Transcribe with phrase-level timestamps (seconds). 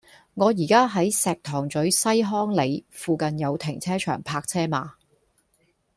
[0.33, 4.95] 我依家喺石塘咀西康里，附近有停車場泊車嗎